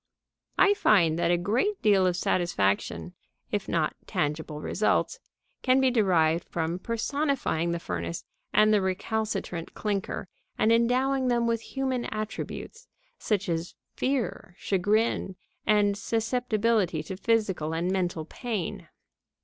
I 0.57 0.73
find 0.73 1.19
that 1.19 1.29
a 1.29 1.37
great 1.37 1.79
deal 1.83 2.07
of 2.07 2.15
satisfaction, 2.15 3.13
if 3.51 3.69
not 3.69 3.95
tangible 4.07 4.59
results, 4.59 5.19
can 5.61 5.79
be 5.79 5.91
derived 5.91 6.43
from 6.45 6.79
personifying 6.79 7.69
the 7.71 7.77
furnace 7.77 8.25
and 8.51 8.73
the 8.73 8.81
recalcitrant 8.81 9.75
clinker, 9.75 10.27
and 10.57 10.71
endowing 10.71 11.27
them 11.27 11.45
with 11.45 11.61
human 11.61 12.05
attributes, 12.05 12.87
such 13.19 13.47
as 13.47 13.75
fear, 13.93 14.55
chagrin, 14.57 15.35
and 15.67 15.95
susceptibility 15.95 17.03
to 17.03 17.15
physical 17.15 17.71
and 17.75 17.91
mental 17.91 18.25
pain. 18.25 18.87